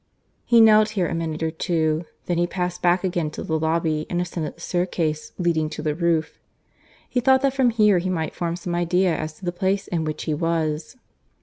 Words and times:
He 0.45 0.61
knelt 0.61 0.89
here 0.97 1.07
a 1.07 1.13
minute 1.13 1.43
or 1.43 1.51
two, 1.51 2.05
then 2.25 2.39
he 2.39 2.47
passed 2.47 2.81
back 2.81 3.03
again 3.03 3.29
to 3.37 3.43
the 3.43 3.59
lobby 3.59 4.07
and 4.09 4.19
ascended 4.19 4.55
the 4.55 4.59
staircase 4.59 5.31
leading 5.37 5.69
to 5.69 5.83
the 5.83 5.93
roof. 5.93 6.39
He 7.07 7.19
thought 7.19 7.43
that 7.43 7.53
from 7.53 7.69
here 7.69 7.99
he 7.99 8.09
might 8.09 8.33
form 8.33 8.55
some 8.55 8.73
idea 8.73 9.15
as 9.15 9.33
to 9.33 9.45
the 9.45 9.51
place 9.51 9.87
in 9.87 10.03
which 10.03 10.23
he 10.23 10.33
was. 10.33 10.95